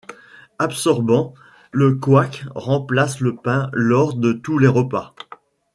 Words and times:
Absorbant, 0.57 1.35
le 1.71 1.93
couac 1.93 2.45
remplace 2.55 3.19
le 3.19 3.35
pain 3.35 3.69
lors 3.71 4.15
de 4.15 4.33
tous 4.33 4.57
les 4.57 4.67
repas. 4.67 5.13